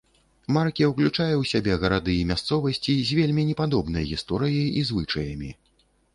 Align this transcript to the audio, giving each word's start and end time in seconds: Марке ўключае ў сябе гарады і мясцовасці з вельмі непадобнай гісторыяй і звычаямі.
Марке 0.55 0.87
ўключае 0.91 1.33
ў 1.33 1.43
сябе 1.51 1.73
гарады 1.83 2.15
і 2.21 2.23
мясцовасці 2.31 2.97
з 3.11 3.19
вельмі 3.19 3.47
непадобнай 3.51 4.09
гісторыяй 4.15 4.67
і 4.83 4.85
звычаямі. 4.91 5.55